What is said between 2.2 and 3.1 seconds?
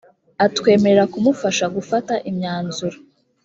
imyanzuro